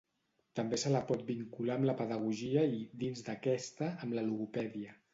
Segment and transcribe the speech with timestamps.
[0.59, 5.03] També se la pot vincular amb la pedagogia i, dins d'aquesta, amb la logopèdia.